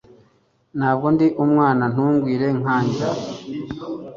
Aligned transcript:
Ntabwo 0.77 1.05
ndi 1.13 1.27
umwana. 1.43 1.83
Ntumbwire 1.93 2.47
nkanjy 2.59 3.05